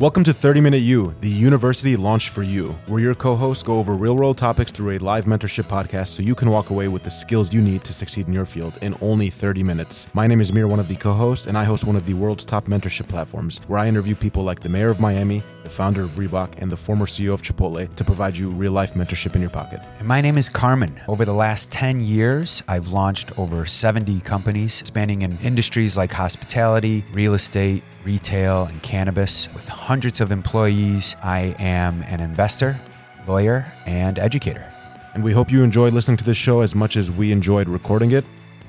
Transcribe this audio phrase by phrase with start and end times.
[0.00, 3.78] Welcome to 30 Minute U, the university launched for you, where your co hosts go
[3.78, 7.02] over real world topics through a live mentorship podcast so you can walk away with
[7.02, 10.06] the skills you need to succeed in your field in only 30 minutes.
[10.14, 12.14] My name is Amir, one of the co hosts, and I host one of the
[12.14, 16.02] world's top mentorship platforms, where I interview people like the mayor of Miami, the founder
[16.02, 19.40] of Reebok, and the former CEO of Chipotle to provide you real life mentorship in
[19.40, 19.80] your pocket.
[19.98, 21.00] And my name is Carmen.
[21.08, 27.04] Over the last 10 years, I've launched over 70 companies spanning in industries like hospitality,
[27.12, 29.52] real estate, retail, and cannabis.
[29.52, 32.78] With hundreds of employees, I am an investor,
[33.26, 34.72] lawyer, and educator.
[35.14, 38.12] And we hope you enjoyed listening to this show as much as we enjoyed recording
[38.12, 38.24] it.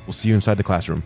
[0.06, 1.04] We'll see you inside the classroom.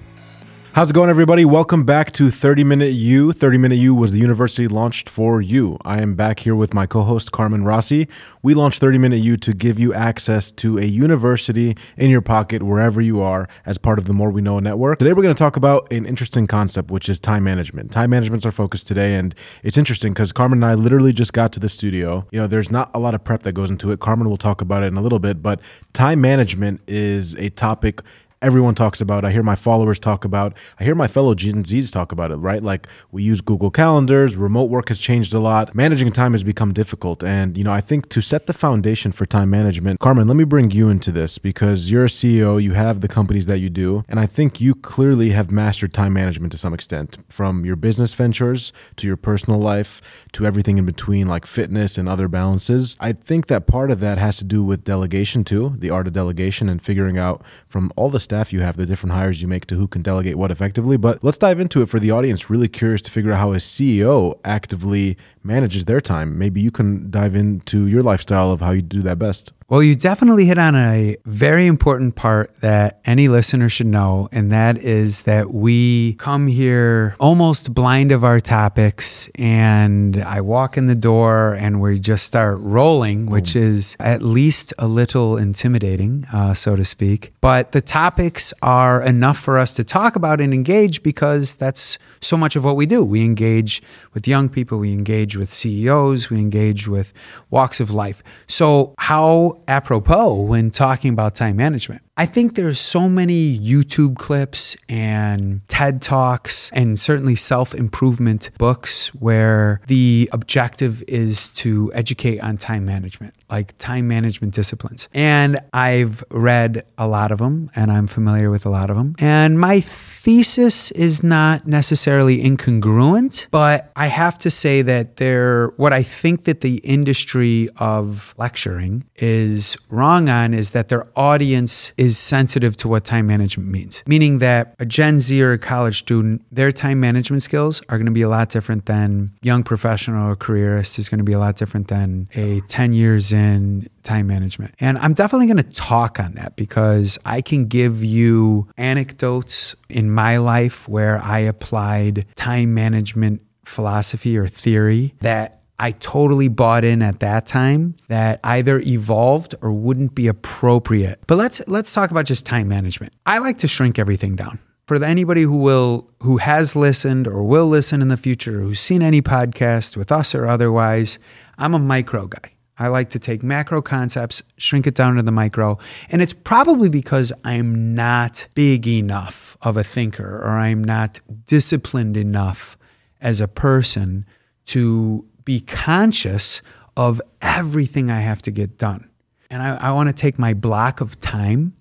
[0.76, 1.46] How's it going, everybody?
[1.46, 3.32] Welcome back to 30 Minute U.
[3.32, 5.78] 30 Minute U was the university launched for you.
[5.86, 8.10] I am back here with my co host, Carmen Rossi.
[8.44, 12.62] We launched 30 Minute U to give you access to a university in your pocket
[12.62, 15.00] wherever you are as part of the More We Know network.
[15.00, 17.94] Today, we're going to talk about an interesting concept, which is time management.
[17.94, 21.54] Time management's our focus today, and it's interesting because Carmen and I literally just got
[21.54, 22.28] to the studio.
[22.32, 24.02] You know, there's not a lot of prep that goes into it.
[24.02, 25.62] Carmen will talk about it in a little bit, but
[25.94, 28.02] time management is a topic
[28.46, 29.26] everyone talks about.
[29.26, 30.54] I hear my followers talk about.
[30.80, 32.36] I hear my fellow Gen Zs talk about it.
[32.36, 34.36] Right, like we use Google Calendars.
[34.36, 35.74] Remote work has changed a lot.
[35.74, 39.26] Managing time has become difficult, and you know I think to set the foundation for
[39.26, 42.62] time management, Carmen, let me bring you into this because you're a CEO.
[42.62, 46.14] You have the companies that you do, and I think you clearly have mastered time
[46.14, 50.02] management to some extent, from your business ventures to your personal life
[50.34, 52.96] to everything in between, like fitness and other balances.
[53.00, 56.14] I think that part of that has to do with delegation too, the art of
[56.14, 59.66] delegation, and figuring out from all the staff you have, the different hires you make
[59.66, 60.98] to who can delegate what effectively.
[60.98, 63.58] But let's dive into it for the audience, really curious to figure out how a
[63.58, 66.38] CEO actively manages their time.
[66.38, 69.54] Maybe you can dive into your lifestyle of how you do that best.
[69.68, 74.52] Well, you definitely hit on a very important part that any listener should know, and
[74.52, 80.86] that is that we come here almost blind of our topics, and I walk in
[80.86, 86.54] the door and we just start rolling, which is at least a little intimidating, uh,
[86.54, 87.34] so to speak.
[87.42, 92.38] But the topics are enough for us to talk about and engage because that's so
[92.38, 93.04] much of what we do.
[93.04, 93.82] We engage
[94.14, 97.14] with young people, we engage with CEOs, we engage with
[97.50, 98.24] walks of life.
[98.48, 102.05] So, how apropos when talking about time management.
[102.18, 109.82] I think there's so many YouTube clips and TED Talks and certainly self-improvement books where
[109.88, 115.10] the objective is to educate on time management, like time management disciplines.
[115.14, 119.16] And I've read a lot of them and I'm familiar with a lot of them.
[119.20, 125.92] And my thesis is not necessarily incongruent, but I have to say that there what
[125.92, 132.05] I think that the industry of lecturing is wrong on is that their audience is
[132.10, 134.04] sensitive to what time management means.
[134.08, 138.06] Meaning that a Gen Z or a college student, their time management skills are going
[138.06, 141.40] to be a lot different than young professional or careerist is going to be a
[141.40, 144.74] lot different than a 10 years in time management.
[144.80, 150.12] And I'm definitely going to talk on that because I can give you anecdotes in
[150.12, 157.02] my life where I applied time management philosophy or theory that I totally bought in
[157.02, 161.20] at that time that either evolved or wouldn't be appropriate.
[161.28, 163.14] But let's let's talk about just time management.
[163.26, 164.60] I like to shrink everything down.
[164.88, 169.02] For anybody who will who has listened or will listen in the future, who's seen
[169.02, 171.20] any podcast with us or otherwise,
[171.58, 172.52] I'm a micro guy.
[172.78, 175.78] I like to take macro concepts, shrink it down to the micro.
[176.10, 182.18] And it's probably because I'm not big enough of a thinker or I'm not disciplined
[182.18, 182.78] enough
[183.22, 184.26] as a person
[184.66, 186.62] to be conscious
[186.98, 189.10] of everything I have to get done.
[189.50, 191.76] And I, I want to take my block of time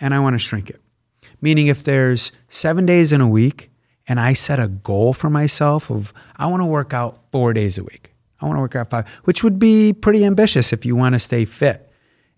[0.00, 0.80] and I want to shrink it.
[1.40, 3.70] Meaning, if there's seven days in a week
[4.06, 7.78] and I set a goal for myself of I want to work out four days
[7.78, 10.96] a week, I want to work out five, which would be pretty ambitious if you
[10.96, 11.90] want to stay fit.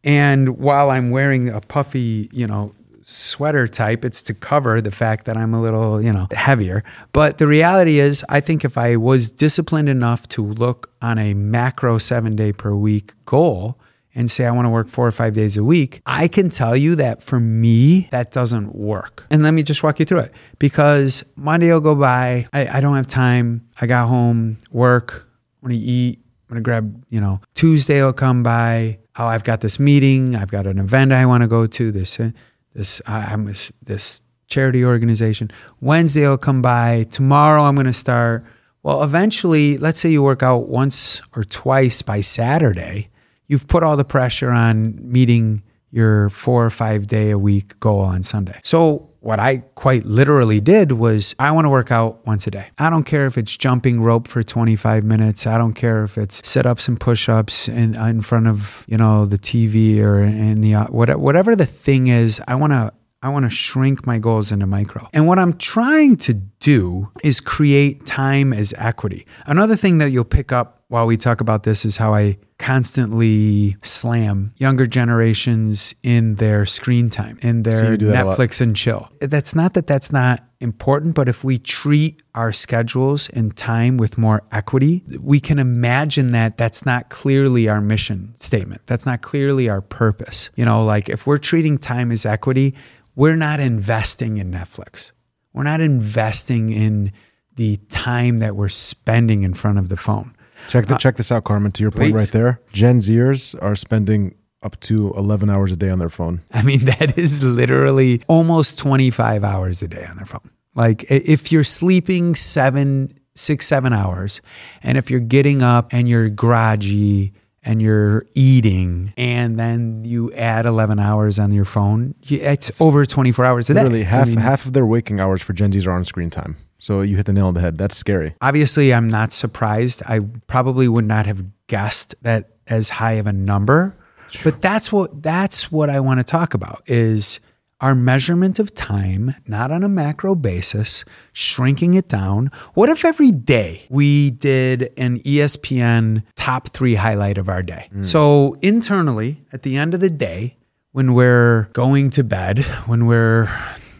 [0.04, 2.72] And while I'm wearing a puffy, you know,
[3.08, 6.84] sweater type, it's to cover the fact that I'm a little, you know, heavier.
[7.12, 11.32] But the reality is, I think if I was disciplined enough to look on a
[11.32, 13.78] macro seven day per week goal,
[14.14, 16.76] and say I want to work four or five days a week, I can tell
[16.76, 19.24] you that for me, that doesn't work.
[19.30, 22.80] And let me just walk you through it because Monday will go by, I, I
[22.80, 23.68] don't have time.
[23.80, 25.28] I got home, work,
[25.62, 28.98] I'm gonna eat, I'm gonna grab, you know, Tuesday will come by.
[29.20, 31.92] Oh, I've got this meeting, I've got an event I want to go to.
[31.92, 32.30] This, uh,
[32.74, 35.50] this, I'm this charity organization.
[35.80, 37.04] Wednesday I'll come by.
[37.10, 38.44] Tomorrow I'm gonna start.
[38.82, 43.10] Well, eventually, let's say you work out once or twice by Saturday
[43.48, 48.00] you've put all the pressure on meeting your four or five day a week goal
[48.00, 48.60] on Sunday.
[48.62, 52.68] So what I quite literally did was I want to work out once a day.
[52.78, 55.46] I don't care if it's jumping rope for 25 minutes.
[55.46, 58.86] I don't care if it's sit ups and push ups in, uh, in front of,
[58.88, 62.40] you know, the TV or in the, uh, whatever the thing is.
[62.48, 62.90] I want to
[63.20, 65.08] I want to shrink my goals into micro.
[65.12, 69.26] And what I'm trying to do is create time as equity.
[69.44, 73.76] Another thing that you'll pick up while we talk about this is how I constantly
[73.82, 78.38] slam younger generations in their screen time, in their So you do that a lot.
[78.38, 79.08] Netflix and chill.
[79.20, 84.18] That's not that that's not important, but if we treat our schedules and time with
[84.18, 88.82] more equity, we can imagine that that's not clearly our mission statement.
[88.86, 90.50] That's not clearly our purpose.
[90.56, 92.74] You know, like if we're treating time as equity,
[93.14, 95.12] we're not investing in Netflix.
[95.52, 97.12] We're not investing in
[97.54, 100.34] the time that we're spending in front of the phone.
[100.68, 101.72] Check the, uh, check this out, Carmen.
[101.72, 102.14] To your point please.
[102.14, 106.42] right there, Gen Zers are spending up to 11 hours a day on their phone.
[106.52, 110.50] I mean, that is literally almost 25 hours a day on their phone.
[110.74, 114.40] Like if you're sleeping seven, six, seven hours,
[114.82, 117.32] and if you're getting up and you're groggy
[117.64, 123.44] and you're eating, and then you add 11 hours on your phone, it's over 24
[123.44, 123.82] hours a day.
[123.82, 126.30] Literally I half mean, half of their waking hours for Gen Zs are on screen
[126.30, 126.56] time.
[126.78, 127.76] So you hit the nail on the head.
[127.78, 128.34] That's scary.
[128.40, 130.02] obviously i'm not surprised.
[130.06, 133.96] I probably would not have guessed that as high of a number
[134.44, 137.40] but that's what that's what i want to talk about is
[137.80, 142.50] our measurement of time not on a macro basis shrinking it down.
[142.74, 147.88] What if every day we did an espn top three highlight of our day?
[147.92, 148.02] Hmm.
[148.02, 150.56] So internally at the end of the day
[150.92, 153.48] when we're going to bed when we're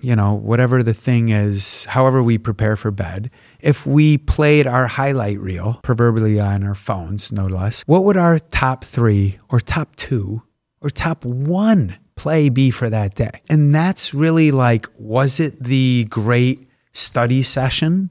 [0.01, 3.31] you know, whatever the thing is, however we prepare for bed,
[3.61, 8.39] if we played our highlight reel, proverbially on our phones, no less, what would our
[8.39, 10.43] top three or top two
[10.81, 13.31] or top one play be for that day?
[13.49, 18.11] And that's really like, was it the great study session?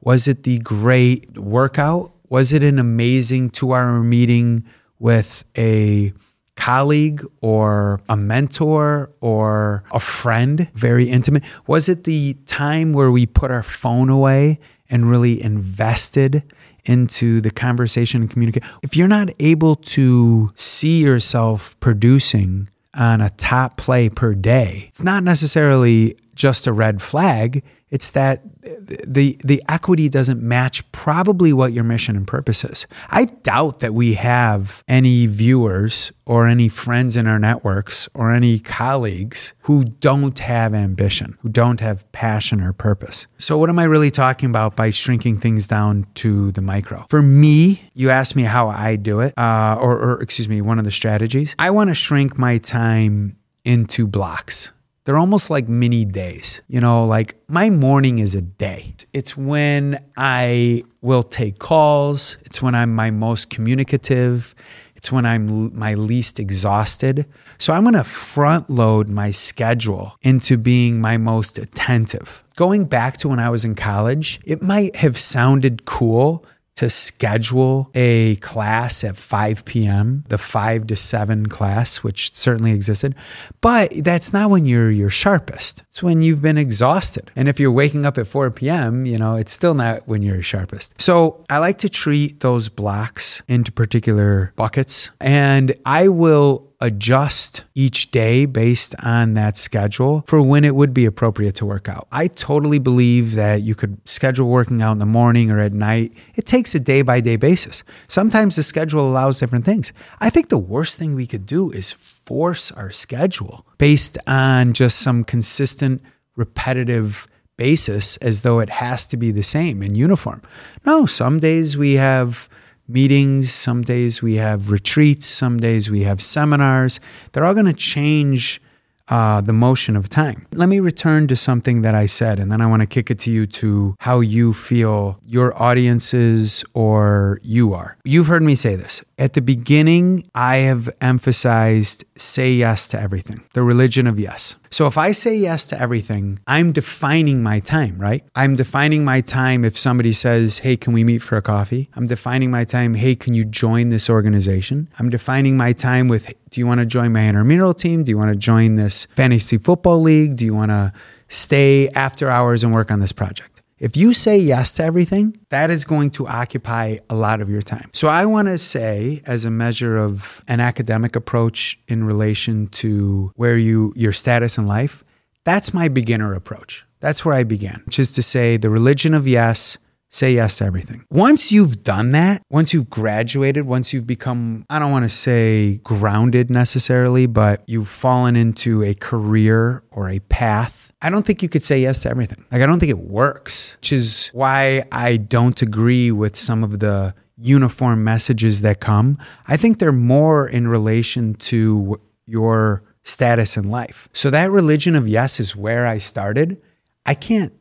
[0.00, 2.12] Was it the great workout?
[2.28, 4.64] Was it an amazing two hour meeting
[4.98, 6.12] with a
[6.56, 11.44] colleague or a mentor or a friend, very intimate?
[11.66, 14.58] Was it the time where we put our phone away
[14.90, 16.42] and really invested
[16.84, 18.64] into the conversation and communicate?
[18.82, 25.02] If you're not able to see yourself producing on a top play per day, it's
[25.02, 27.64] not necessarily just a red flag.
[27.88, 32.84] It's that the the equity doesn't match probably what your mission and purpose is.
[33.10, 38.58] I doubt that we have any viewers or any friends in our networks or any
[38.58, 43.28] colleagues who don't have ambition, who don't have passion or purpose.
[43.38, 47.06] So what am I really talking about by shrinking things down to the micro?
[47.08, 50.80] For me, you asked me how I do it, uh, or, or excuse me, one
[50.80, 51.54] of the strategies.
[51.56, 54.72] I want to shrink my time into blocks.
[55.06, 56.60] They're almost like mini days.
[56.66, 58.92] You know, like my morning is a day.
[59.12, 64.52] It's when I will take calls, it's when I'm my most communicative,
[64.96, 67.24] it's when I'm my least exhausted.
[67.58, 72.42] So I'm going to front load my schedule into being my most attentive.
[72.56, 76.44] Going back to when I was in college, it might have sounded cool
[76.76, 83.14] to schedule a class at 5 p.m., the 5 to 7 class, which certainly existed.
[83.60, 85.82] But that's not when you're your sharpest.
[85.88, 87.30] It's when you've been exhausted.
[87.34, 90.42] And if you're waking up at 4 p.m., you know, it's still not when you're
[90.42, 91.00] sharpest.
[91.00, 95.10] So I like to treat those blocks into particular buckets.
[95.20, 101.04] And I will adjust each day based on that schedule for when it would be
[101.04, 102.06] appropriate to work out.
[102.12, 106.14] I totally believe that you could schedule working out in the morning or at night.
[106.36, 107.82] It takes a day by day basis.
[108.06, 109.92] Sometimes the schedule allows different things.
[110.20, 115.00] I think the worst thing we could do is force our schedule based on just
[115.00, 116.02] some consistent,
[116.36, 117.26] repetitive
[117.56, 120.40] basis as though it has to be the same in uniform.
[120.84, 122.48] No, some days we have
[122.88, 127.00] meetings, some days we have retreats, some days we have seminars.
[127.32, 128.60] They're all going to change
[129.08, 130.46] uh, the motion of time.
[130.52, 133.18] Let me return to something that I said, and then I want to kick it
[133.20, 137.96] to you to how you feel your audiences or you are.
[138.04, 139.02] You've heard me say this.
[139.18, 144.56] At the beginning, I have emphasized say yes to everything, the religion of yes.
[144.70, 148.24] So if I say yes to everything, I'm defining my time, right?
[148.34, 151.88] I'm defining my time if somebody says, Hey, can we meet for a coffee?
[151.94, 154.88] I'm defining my time, Hey, can you join this organization?
[154.98, 158.02] I'm defining my time with, Do you want to join my intramural team?
[158.02, 160.36] Do you want to join this fantasy football league?
[160.36, 160.90] Do you want to
[161.28, 163.60] stay after hours and work on this project?
[163.78, 167.60] If you say yes to everything, that is going to occupy a lot of your
[167.60, 167.90] time.
[167.92, 173.32] So I want to say as a measure of an academic approach in relation to
[173.36, 175.04] where you your status in life,
[175.46, 176.84] That's my beginner approach.
[176.98, 179.78] That's where I began, which is to say the religion of yes,
[180.10, 181.04] say yes to everything.
[181.10, 185.78] Once you've done that, once you've graduated, once you've become, I don't want to say
[185.78, 191.48] grounded necessarily, but you've fallen into a career or a path, I don't think you
[191.48, 192.44] could say yes to everything.
[192.50, 196.78] Like, I don't think it works, which is why I don't agree with some of
[196.78, 199.18] the uniform messages that come.
[199.46, 204.08] I think they're more in relation to your status in life.
[204.12, 206.60] So that religion of yes is where I started.
[207.04, 207.52] I can't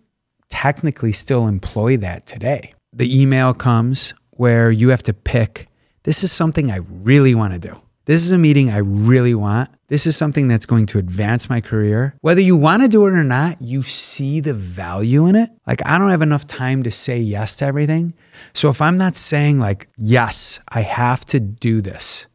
[0.49, 2.73] technically still employ that today.
[2.93, 5.67] The email comes where you have to pick
[6.05, 7.81] this is something I really want to do.
[8.05, 9.71] This is a meeting I really want.
[9.87, 12.15] This is something that's going to advance my career.
[12.21, 15.49] Whether you want to do it or not, you see the value in it.
[15.65, 18.13] Like, I don't have enough time to say yes to everything.
[18.53, 22.27] So, if I'm not saying, like, yes, I have to do this,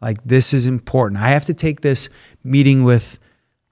[0.00, 2.08] like, this is important, I have to take this
[2.44, 3.18] meeting with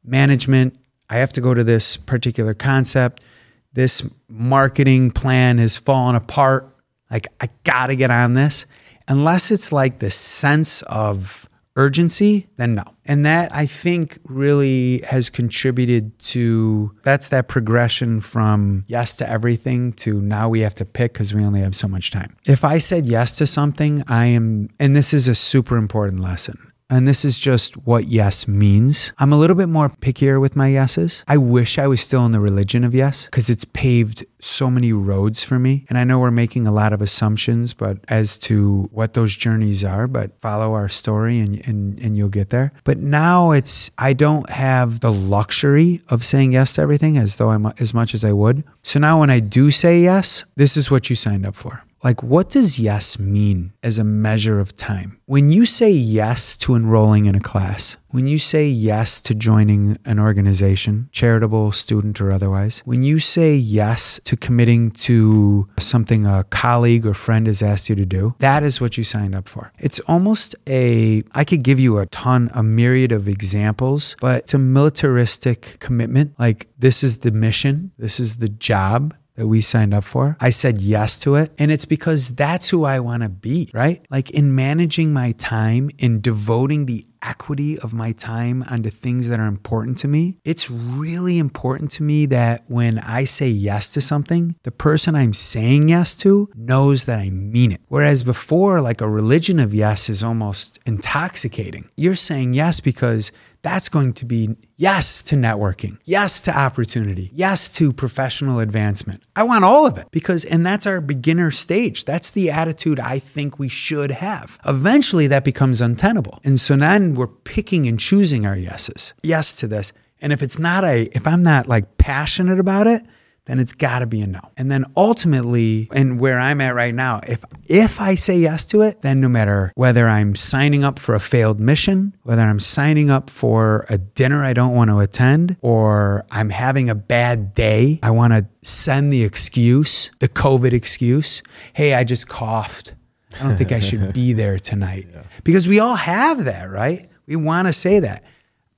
[0.02, 0.76] management,
[1.08, 3.22] I have to go to this particular concept,
[3.72, 6.74] this marketing plan has fallen apart.
[7.10, 8.66] Like, I got to get on this
[9.08, 12.82] unless it's like the sense of urgency, then no.
[13.04, 19.92] And that I think really has contributed to that's that progression from yes to everything
[19.94, 22.36] to now we have to pick because we only have so much time.
[22.46, 26.67] If I said yes to something, I am, and this is a super important lesson
[26.90, 29.12] and this is just what yes means.
[29.18, 31.22] I'm a little bit more pickier with my yeses.
[31.28, 34.92] I wish I was still in the religion of yes because it's paved so many
[34.92, 35.84] roads for me.
[35.88, 39.84] And I know we're making a lot of assumptions, but as to what those journeys
[39.84, 42.72] are, but follow our story and, and, and you'll get there.
[42.84, 47.50] But now it's, I don't have the luxury of saying yes to everything as though
[47.50, 48.64] I'm as much as I would.
[48.82, 51.82] So now when I do say yes, this is what you signed up for.
[52.04, 55.18] Like, what does yes mean as a measure of time?
[55.26, 59.98] When you say yes to enrolling in a class, when you say yes to joining
[60.04, 66.44] an organization, charitable, student, or otherwise, when you say yes to committing to something a
[66.44, 69.72] colleague or friend has asked you to do, that is what you signed up for.
[69.78, 74.54] It's almost a, I could give you a ton, a myriad of examples, but it's
[74.54, 76.34] a militaristic commitment.
[76.38, 80.36] Like, this is the mission, this is the job, that we signed up for.
[80.40, 81.52] I said yes to it.
[81.58, 84.04] And it's because that's who I want to be, right?
[84.10, 89.40] Like in managing my time, in devoting the equity of my time onto things that
[89.40, 94.00] are important to me, it's really important to me that when I say yes to
[94.00, 97.80] something, the person I'm saying yes to knows that I mean it.
[97.88, 101.90] Whereas before, like a religion of yes is almost intoxicating.
[101.96, 107.70] You're saying yes because that's going to be yes to networking, yes to opportunity, yes
[107.72, 109.22] to professional advancement.
[109.34, 112.04] I want all of it because, and that's our beginner stage.
[112.04, 114.58] That's the attitude I think we should have.
[114.64, 116.40] Eventually, that becomes untenable.
[116.44, 119.12] And so then we're picking and choosing our yeses.
[119.22, 119.92] Yes to this.
[120.20, 123.02] And if it's not a, if I'm not like passionate about it,
[123.48, 124.40] then it's got to be a no.
[124.58, 128.82] And then ultimately, and where I'm at right now, if if I say yes to
[128.82, 133.10] it, then no matter whether I'm signing up for a failed mission, whether I'm signing
[133.10, 137.98] up for a dinner I don't want to attend, or I'm having a bad day,
[138.02, 142.94] I want to send the excuse, the COVID excuse, hey, I just coughed.
[143.40, 145.08] I don't think I should be there tonight.
[145.10, 145.22] Yeah.
[145.42, 147.08] Because we all have that, right?
[147.26, 148.24] We want to say that.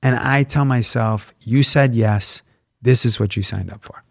[0.01, 2.41] And I tell myself, you said yes.
[2.81, 4.03] This is what you signed up for.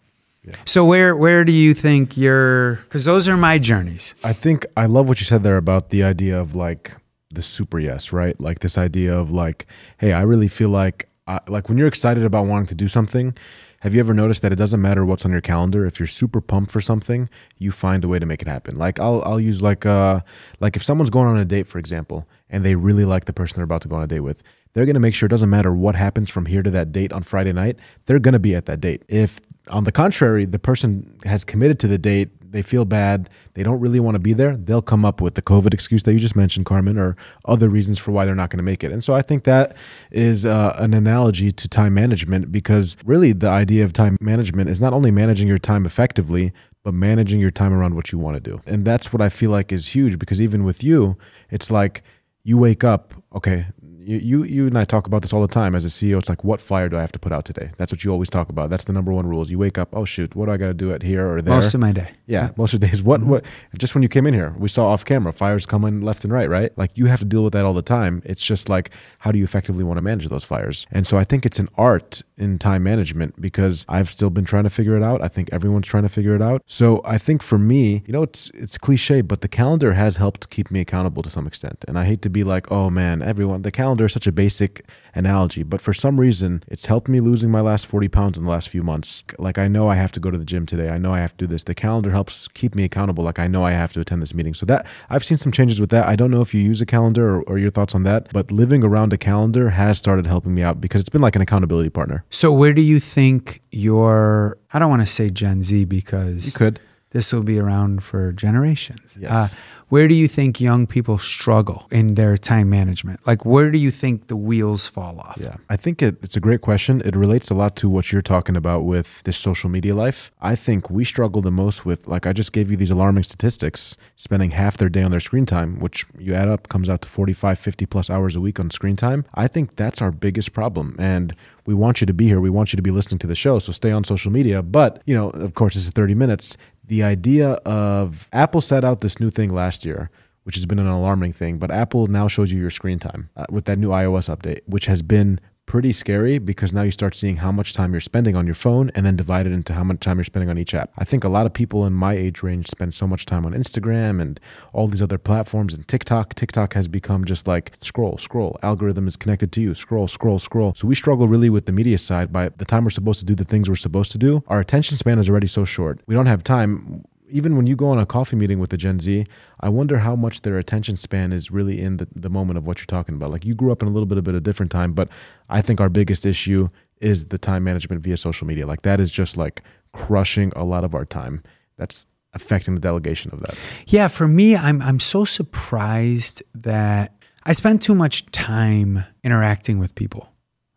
[0.43, 0.57] Yeah.
[0.65, 2.77] So where where do you think you're?
[2.77, 4.15] Because those are my journeys.
[4.25, 6.97] I think I love what you said there about the idea of like
[7.31, 8.41] the super yes, right?
[8.41, 9.67] Like this idea of like,
[9.99, 13.37] hey, I really feel like I, like when you're excited about wanting to do something.
[13.81, 15.87] Have you ever noticed that it doesn't matter what's on your calendar?
[15.87, 18.77] If you're super pumped for something, you find a way to make it happen.
[18.77, 20.21] Like I'll I'll use like uh
[20.61, 23.57] like if someone's going on a date, for example, and they really like the person
[23.57, 25.51] they're about to go on a date with, they're going to make sure it doesn't
[25.51, 28.55] matter what happens from here to that date on Friday night, they're going to be
[28.55, 29.03] at that date.
[29.09, 33.63] If on the contrary, the person has committed to the date, they feel bad, they
[33.63, 36.19] don't really want to be there, they'll come up with the COVID excuse that you
[36.19, 38.91] just mentioned, Carmen, or other reasons for why they're not going to make it.
[38.91, 39.77] And so I think that
[40.11, 44.81] is uh, an analogy to time management because really the idea of time management is
[44.81, 48.41] not only managing your time effectively, but managing your time around what you want to
[48.41, 48.61] do.
[48.67, 51.17] And that's what I feel like is huge because even with you,
[51.51, 52.03] it's like
[52.43, 53.67] you wake up, okay,
[54.05, 56.19] you you and I talk about this all the time as a CEO.
[56.19, 57.71] It's like, what fire do I have to put out today?
[57.77, 58.71] That's what you always talk about.
[58.71, 59.51] That's the number one rules.
[59.51, 61.55] You wake up, oh shoot, what do I got to do at here or there?
[61.55, 62.13] Most of my day.
[62.27, 62.51] Yeah, yeah.
[62.57, 63.03] most of the days.
[63.03, 63.31] What mm-hmm.
[63.31, 63.45] what?
[63.77, 66.49] Just when you came in here, we saw off camera fires coming left and right.
[66.49, 68.23] Right, like you have to deal with that all the time.
[68.25, 68.91] It's just like,
[69.21, 70.87] how do you effectively want to manage those fires?
[70.91, 74.65] And so I think it's an art in time management because I've still been trying
[74.65, 75.23] to figure it out.
[75.23, 76.63] I think everyone's trying to figure it out.
[76.67, 80.51] So I think for me, you know, it's it's cliche, but the calendar has helped
[80.51, 81.85] keep me accountable to some extent.
[81.87, 84.33] And I hate to be like, oh man, everyone, the calendar calendar is such a
[84.33, 88.45] basic analogy, but for some reason, it's helped me losing my last 40 pounds in
[88.45, 89.25] the last few months.
[89.37, 90.91] Like, I know I have to go to the gym today.
[90.91, 91.65] I know I have to do this.
[91.65, 93.25] The calendar helps keep me accountable.
[93.25, 94.55] Like, I know I have to attend this meeting.
[94.55, 96.07] So, that I've seen some changes with that.
[96.07, 98.53] I don't know if you use a calendar or, or your thoughts on that, but
[98.53, 101.91] living around a calendar has started helping me out because it's been like an accountability
[101.91, 102.25] partner.
[102.31, 106.53] So, where do you think your, I don't want to say Gen Z because You
[106.53, 106.79] could.
[107.11, 109.19] This will be around for generations.
[109.27, 109.49] Uh,
[109.89, 113.27] where do you think young people struggle in their time management?
[113.27, 115.37] Like, where do you think the wheels fall off?
[115.41, 117.03] Yeah, I think it, it's a great question.
[117.05, 120.31] It relates a lot to what you're talking about with this social media life.
[120.41, 123.97] I think we struggle the most with, like, I just gave you these alarming statistics,
[124.15, 127.09] spending half their day on their screen time, which you add up comes out to
[127.09, 129.25] 45, 50 plus hours a week on screen time.
[129.35, 130.95] I think that's our biggest problem.
[131.01, 131.35] And
[131.67, 132.41] we want you to be here.
[132.41, 133.59] We want you to be listening to the show.
[133.59, 134.63] So stay on social media.
[134.63, 136.57] But, you know, of course, this is 30 minutes.
[136.85, 140.11] The idea of Apple set out this new thing last year
[140.45, 141.59] which has been an alarming thing.
[141.59, 144.87] But Apple now shows you your screen time uh, with that new iOS update, which
[144.87, 148.45] has been pretty scary because now you start seeing how much time you're spending on
[148.45, 150.91] your phone and then divide it into how much time you're spending on each app.
[150.99, 153.53] I think a lot of people in my age range spend so much time on
[153.53, 154.41] Instagram and
[154.73, 156.35] all these other platforms and TikTok.
[156.35, 158.59] TikTok has become just like scroll, scroll.
[158.65, 159.73] Algorithm is connected to you.
[159.73, 160.75] Scroll, scroll, scroll.
[160.75, 162.33] So we struggle really with the media side.
[162.33, 164.97] By the time we're supposed to do the things we're supposed to do, our attention
[164.97, 166.01] span is already so short.
[166.09, 169.01] We don't have time even when you go on a coffee meeting with a Gen
[169.01, 169.25] Z,
[169.61, 172.79] I wonder how much their attention span is really in the, the moment of what
[172.79, 173.31] you're talking about.
[173.31, 175.09] Like you grew up in a little bit of a different time, but
[175.49, 176.69] I think our biggest issue
[177.01, 178.67] is the time management via social media.
[178.67, 181.43] Like that is just like crushing a lot of our time.
[181.77, 183.55] That's affecting the delegation of that.
[183.87, 189.95] Yeah, for me, I'm I'm so surprised that I spend too much time interacting with
[189.95, 190.30] people.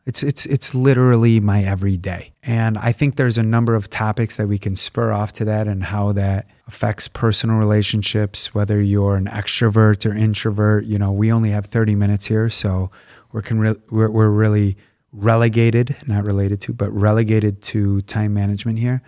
[0.05, 2.33] It's it's it's literally my everyday.
[2.43, 5.67] And I think there's a number of topics that we can spur off to that
[5.67, 10.85] and how that affects personal relationships, whether you're an extrovert or introvert.
[10.85, 12.91] You know, we only have 30 minutes here, so
[13.31, 14.75] we're can re- we're, we're really
[15.13, 19.01] relegated, not related to, but relegated to time management here.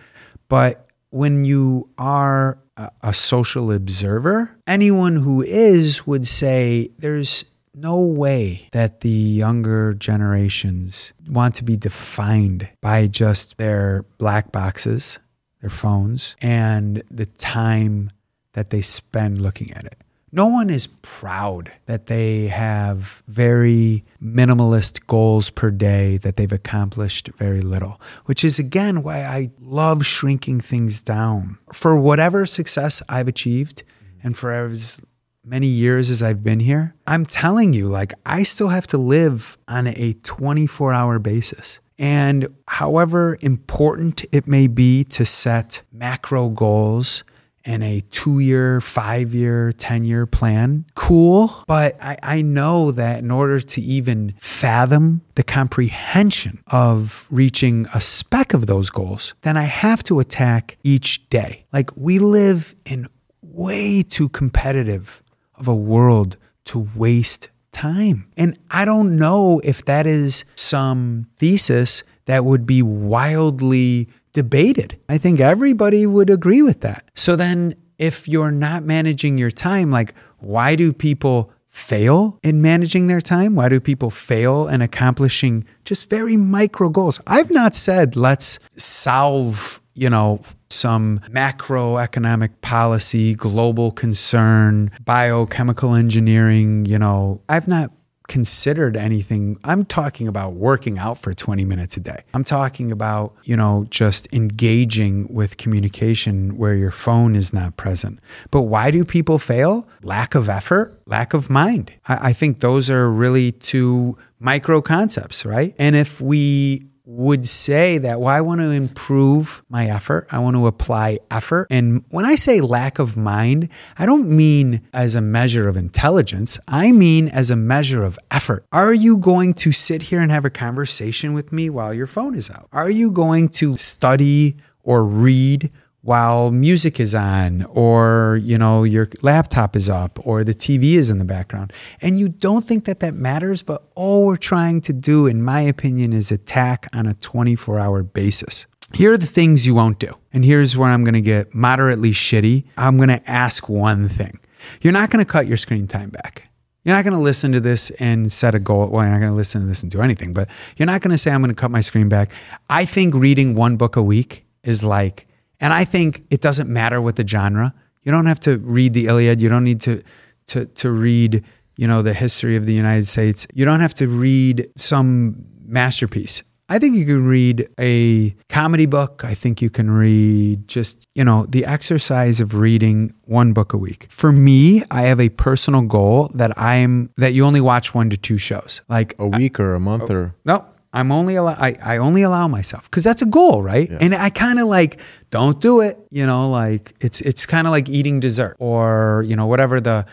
[0.48, 7.44] But when you are a, a social observer, anyone who is would say there's
[7.76, 15.18] no way that the younger generations want to be defined by just their black boxes,
[15.60, 18.10] their phones, and the time
[18.54, 19.98] that they spend looking at it.
[20.32, 27.28] No one is proud that they have very minimalist goals per day, that they've accomplished
[27.36, 31.58] very little, which is again why I love shrinking things down.
[31.72, 33.82] For whatever success I've achieved,
[34.22, 35.00] and for as
[35.46, 39.56] many years as I've been here, I'm telling you, like, I still have to live
[39.68, 41.78] on a 24 hour basis.
[41.98, 47.24] And however important it may be to set macro goals
[47.64, 51.64] and a two year, five year, 10 year plan, cool.
[51.66, 58.00] But I, I know that in order to even fathom the comprehension of reaching a
[58.00, 61.64] speck of those goals, then I have to attack each day.
[61.72, 63.08] Like, we live in
[63.42, 65.22] way too competitive
[65.58, 68.26] of a world to waste time.
[68.36, 74.98] And I don't know if that is some thesis that would be wildly debated.
[75.08, 77.10] I think everybody would agree with that.
[77.14, 83.06] So then, if you're not managing your time, like, why do people fail in managing
[83.06, 83.54] their time?
[83.54, 87.20] Why do people fail in accomplishing just very micro goals?
[87.26, 96.98] I've not said let's solve, you know, some macroeconomic policy, global concern, biochemical engineering, you
[96.98, 97.90] know, I've not
[98.28, 99.58] considered anything.
[99.64, 102.24] I'm talking about working out for 20 minutes a day.
[102.34, 108.18] I'm talking about, you know, just engaging with communication where your phone is not present.
[108.50, 109.88] But why do people fail?
[110.02, 111.92] Lack of effort, lack of mind.
[112.08, 115.74] I, I think those are really two micro concepts, right?
[115.78, 120.26] And if we would say that, well, I want to improve my effort.
[120.32, 121.68] I want to apply effort.
[121.70, 126.58] And when I say lack of mind, I don't mean as a measure of intelligence.
[126.66, 128.66] I mean as a measure of effort.
[128.72, 132.34] Are you going to sit here and have a conversation with me while your phone
[132.34, 132.68] is out?
[132.72, 135.70] Are you going to study or read
[136.06, 141.10] while music is on or you know your laptop is up or the TV is
[141.10, 141.72] in the background.
[142.00, 145.60] And you don't think that that matters but all we're trying to do in my
[145.60, 148.66] opinion is attack on a 24 hour basis.
[148.94, 150.14] Here are the things you won't do.
[150.32, 152.64] And here's where I'm going to get moderately shitty.
[152.76, 154.38] I'm going to ask one thing.
[154.80, 156.48] You're not going to cut your screen time back.
[156.84, 158.86] You're not going to listen to this and set a goal.
[158.86, 161.10] Well, you're not going to listen to this and do anything, but you're not going
[161.10, 162.30] to say, I'm going to cut my screen back.
[162.70, 165.25] I think reading one book a week is like
[165.60, 167.74] and I think it doesn't matter what the genre.
[168.02, 169.42] You don't have to read the Iliad.
[169.42, 170.02] You don't need to
[170.48, 171.44] to to read
[171.76, 173.46] you know, the history of the United States.
[173.54, 176.42] You don't have to read some masterpiece.
[176.68, 179.22] I think you can read a comedy book.
[179.24, 183.76] I think you can read just, you know, the exercise of reading one book a
[183.76, 184.08] week.
[184.10, 188.16] For me, I have a personal goal that I'm that you only watch one to
[188.16, 188.80] two shows.
[188.88, 190.66] Like A week or a month oh, or no,
[190.96, 193.90] I'm only allow I, I only allow myself because that's a goal, right?
[194.00, 194.98] And I kind of like
[195.30, 199.36] don't do it, you know, like it's it's kind of like eating dessert or you
[199.36, 200.06] know whatever the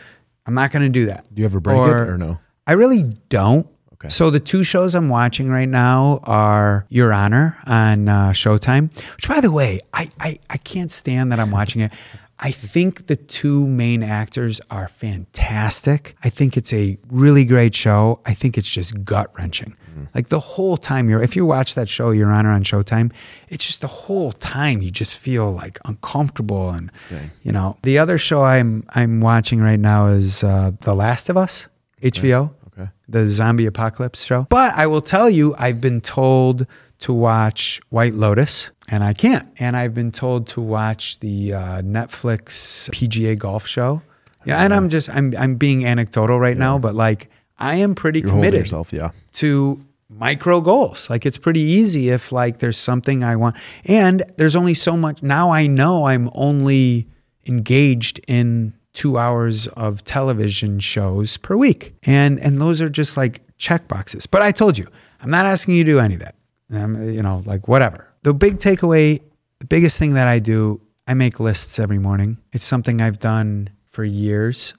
[0.46, 1.24] I'm not going to do that.
[1.34, 2.38] do you ever break it or no?
[2.66, 3.66] I really don't.
[3.94, 4.10] Okay.
[4.10, 9.26] So the two shows I'm watching right now are Your Honor on uh, Showtime, which
[9.26, 11.92] by the way, I, I I can't stand that I'm watching it.
[12.40, 16.16] I think the two main actors are fantastic.
[16.22, 18.20] I think it's a really great show.
[18.26, 19.76] I think it's just gut wrenching.
[20.14, 23.12] Like the whole time you're, if you watch that show, Your Honor on Showtime,
[23.48, 26.90] it's just the whole time you just feel like uncomfortable and,
[27.42, 27.76] you know.
[27.82, 31.68] The other show I'm I'm watching right now is uh, The Last of Us,
[32.02, 32.88] HBO Okay.
[33.08, 34.46] the zombie apocalypse show.
[34.50, 36.66] But I will tell you, I've been told
[37.00, 39.46] to watch White Lotus, and I can't.
[39.58, 44.02] And I've been told to watch the uh, Netflix PGA golf show.
[44.46, 48.20] Yeah, and I'm just I'm I'm being anecdotal right now, but like I am pretty
[48.20, 49.10] You're committed yourself, yeah.
[49.34, 51.08] to micro goals.
[51.10, 53.56] Like it's pretty easy if like there's something I want.
[53.84, 57.08] And there's only so much now I know I'm only
[57.46, 61.94] engaged in 2 hours of television shows per week.
[62.04, 64.26] And and those are just like check boxes.
[64.26, 64.86] But I told you,
[65.20, 66.34] I'm not asking you to do any of that.
[66.72, 68.08] Um, you know, like whatever.
[68.22, 69.20] The big takeaway,
[69.58, 72.38] the biggest thing that I do, I make lists every morning.
[72.52, 74.74] It's something I've done for years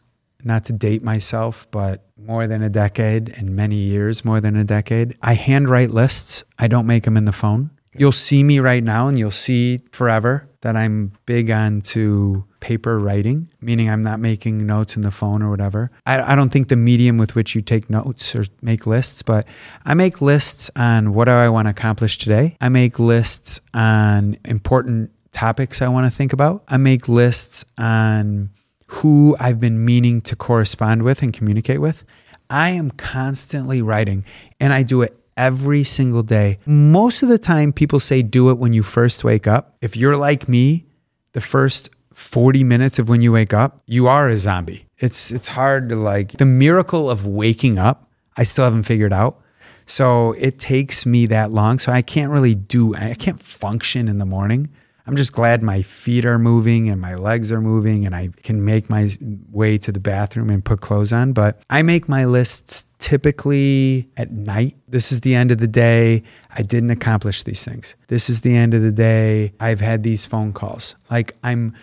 [0.45, 4.63] not to date myself, but more than a decade and many years more than a
[4.63, 5.17] decade.
[5.21, 6.43] I handwrite lists.
[6.59, 7.71] I don't make them in the phone.
[7.97, 12.99] You'll see me right now and you'll see forever that I'm big on to paper
[12.99, 15.91] writing, meaning I'm not making notes in the phone or whatever.
[16.05, 19.47] I, I don't think the medium with which you take notes or make lists, but
[19.85, 22.57] I make lists on what do I want to accomplish today.
[22.59, 26.63] I make lists on important topics I want to think about.
[26.67, 28.49] I make lists on
[28.87, 32.03] who I've been meaning to correspond with and communicate with.
[32.49, 34.23] I am constantly writing
[34.59, 36.59] and I do it every single day.
[36.65, 39.75] Most of the time, people say do it when you first wake up.
[39.81, 40.85] If you're like me,
[41.33, 44.85] the first 40 minutes of when you wake up, you are a zombie.
[44.97, 48.09] It's it's hard to like the miracle of waking up.
[48.37, 49.41] I still haven't figured out.
[49.85, 51.79] So it takes me that long.
[51.79, 54.69] So I can't really do I can't function in the morning.
[55.07, 58.65] I'm just glad my feet are moving and my legs are moving and I can
[58.65, 59.09] make my
[59.51, 61.33] way to the bathroom and put clothes on.
[61.33, 64.75] But I make my lists typically at night.
[64.87, 66.23] This is the end of the day.
[66.55, 67.95] I didn't accomplish these things.
[68.07, 69.53] This is the end of the day.
[69.59, 70.95] I've had these phone calls.
[71.11, 71.75] Like I'm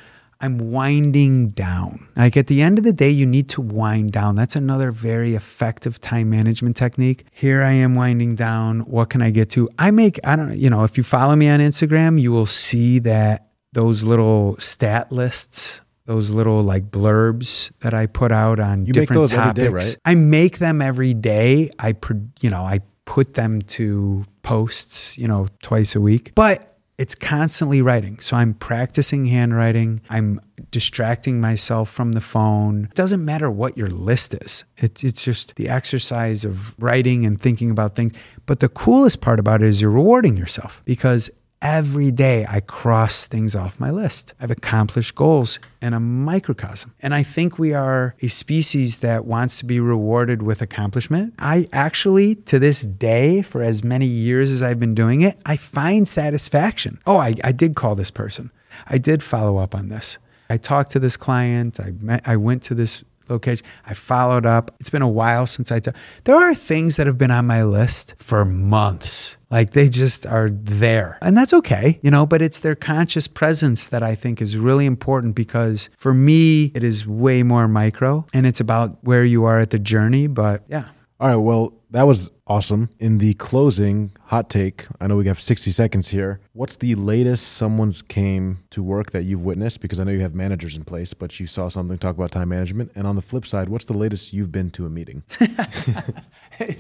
[0.43, 2.09] I'm winding down.
[2.17, 4.35] Like at the end of the day, you need to wind down.
[4.35, 7.25] That's another very effective time management technique.
[7.31, 8.81] Here I am winding down.
[8.81, 9.71] What can I get to?
[9.79, 12.99] I make, I don't you know, if you follow me on Instagram, you will see
[13.01, 18.87] that those little stat lists, those little like blurbs that I put out on You
[18.89, 19.59] make different those topics.
[19.59, 19.97] day, right?
[20.05, 21.71] I make them every day.
[21.79, 21.95] I,
[22.41, 26.33] you know, I put them to posts, you know, twice a week.
[26.35, 28.21] But it's constantly writing.
[28.21, 30.01] So I'm practicing handwriting.
[30.11, 32.85] I'm distracting myself from the phone.
[32.85, 34.65] It doesn't matter what your list is.
[34.77, 38.13] It's it's just the exercise of writing and thinking about things.
[38.47, 41.31] But the coolest part about it is you're rewarding yourself because
[41.63, 44.35] every day I cross things off my list.
[44.41, 46.95] I've accomplished goals in a microcosm.
[47.01, 51.35] And I think we are a species that wants to be rewarded with accomplishment.
[51.39, 55.57] I actually, to this day, for as many years as I've been doing it, I
[55.57, 56.99] find satisfaction.
[57.07, 58.51] Oh, I, I did call this person.
[58.89, 60.19] I did follow up on this.
[60.51, 61.81] I talked to this client.
[61.81, 63.67] I met, I went to this location.
[63.87, 64.75] I followed up.
[64.79, 65.81] It's been a while since I.
[66.25, 69.37] There are things that have been on my list for months.
[69.51, 71.19] Like they just are there.
[71.21, 74.87] And that's okay, you know, but it's their conscious presence that I think is really
[74.87, 79.59] important because for me, it is way more micro and it's about where you are
[79.61, 80.27] at the journey.
[80.27, 80.87] But yeah.
[81.23, 81.37] All right.
[81.37, 82.91] Well, that was awesome.
[82.99, 86.41] In the closing hot take, I know we have 60 seconds here.
[86.53, 89.81] What's the latest someone's came to work that you've witnessed?
[89.81, 92.49] Because I know you have managers in place, but you saw something talk about time
[92.49, 92.91] management.
[92.97, 95.23] And on the flip side, what's the latest you've been to a meeting?
[96.59, 96.73] A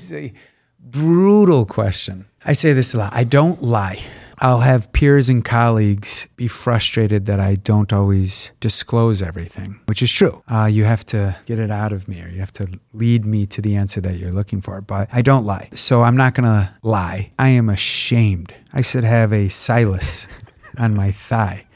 [0.83, 2.27] brutal question.
[2.45, 3.15] I say this a lot.
[3.15, 4.01] I don't lie.
[4.39, 10.11] I'll have peers and colleagues be frustrated that I don't always disclose everything, which is
[10.11, 10.43] true.
[10.51, 13.47] Uh, you have to get it out of me or you have to lead me
[13.47, 14.81] to the answer that you're looking for.
[14.81, 15.69] But I don't lie.
[15.77, 17.31] So I'm not going to lie.
[17.39, 18.53] I am ashamed.
[18.73, 20.27] I should have a cilice
[20.77, 21.67] on my thigh.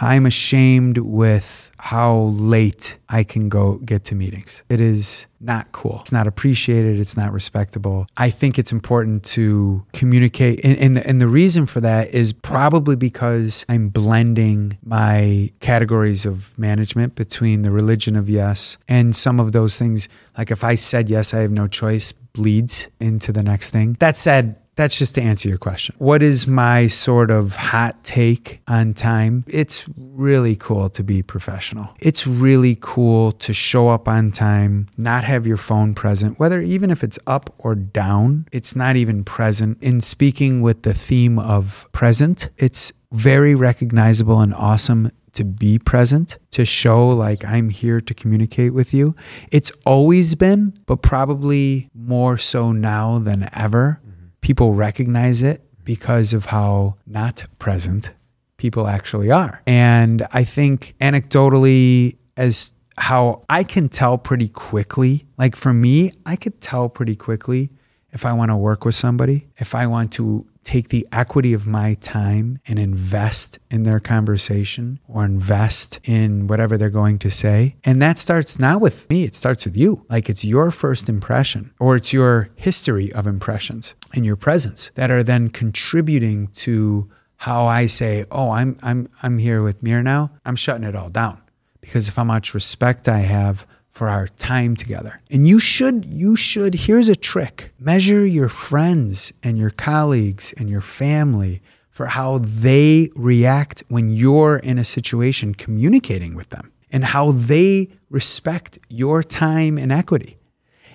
[0.00, 4.62] I'm ashamed with how late I can go get to meetings.
[4.70, 5.98] It is not cool.
[6.00, 6.98] It's not appreciated.
[6.98, 8.06] It's not respectable.
[8.16, 10.64] I think it's important to communicate.
[10.64, 16.58] And, and, and the reason for that is probably because I'm blending my categories of
[16.58, 20.08] management between the religion of yes and some of those things.
[20.38, 23.98] Like if I said yes, I have no choice, bleeds into the next thing.
[24.00, 25.94] That said, that's just to answer your question.
[25.98, 29.44] What is my sort of hot take on time?
[29.46, 31.90] It's really cool to be professional.
[32.00, 36.90] It's really cool to show up on time, not have your phone present, whether even
[36.90, 39.82] if it's up or down, it's not even present.
[39.82, 46.38] In speaking with the theme of present, it's very recognizable and awesome to be present,
[46.52, 49.14] to show like I'm here to communicate with you.
[49.50, 54.00] It's always been, but probably more so now than ever.
[54.44, 58.12] People recognize it because of how not present
[58.58, 59.62] people actually are.
[59.66, 66.36] And I think anecdotally, as how I can tell pretty quickly, like for me, I
[66.36, 67.70] could tell pretty quickly
[68.12, 71.66] if I want to work with somebody, if I want to take the equity of
[71.66, 77.76] my time and invest in their conversation or invest in whatever they're going to say.
[77.84, 80.04] And that starts not with me, it starts with you.
[80.08, 85.10] Like it's your first impression or it's your history of impressions and your presence that
[85.10, 90.30] are then contributing to how I say, "Oh, I'm I'm I'm here with Meer now."
[90.46, 91.42] I'm shutting it all down
[91.80, 95.20] because of how much respect I have for our time together.
[95.30, 97.72] And you should you should here's a trick.
[97.78, 104.56] Measure your friends and your colleagues and your family for how they react when you're
[104.56, 110.38] in a situation communicating with them and how they respect your time and equity.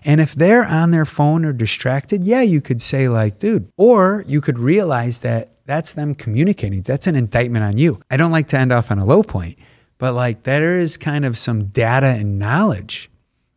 [0.03, 4.25] And if they're on their phone or distracted, yeah, you could say like, dude, or
[4.27, 6.81] you could realize that that's them communicating.
[6.81, 8.01] That's an indictment on you.
[8.11, 9.57] I don't like to end off on a low point,
[9.99, 13.09] but like there is kind of some data and knowledge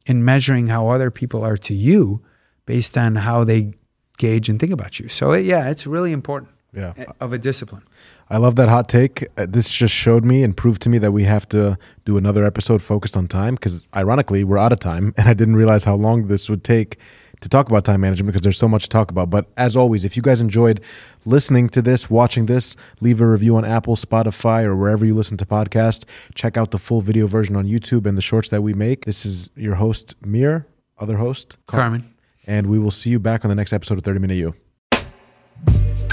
[0.04, 2.20] in measuring how other people are to you
[2.66, 3.72] based on how they
[4.18, 5.08] gauge and think about you.
[5.08, 6.92] So yeah, it's really important Yeah.
[7.20, 7.82] of a discipline.
[8.30, 9.26] I love that hot take.
[9.36, 12.44] Uh, This just showed me and proved to me that we have to do another
[12.44, 15.94] episode focused on time because, ironically, we're out of time, and I didn't realize how
[15.96, 16.98] long this would take
[17.42, 19.28] to talk about time management because there's so much to talk about.
[19.30, 20.80] But as always, if you guys enjoyed
[21.24, 25.36] listening to this, watching this, leave a review on Apple, Spotify, or wherever you listen
[25.36, 26.04] to podcasts.
[26.34, 29.04] Check out the full video version on YouTube and the shorts that we make.
[29.04, 30.66] This is your host, Meer,
[30.98, 32.12] other host, Carmen.
[32.46, 36.11] and we will see you back on the next episode of 30 Minute U.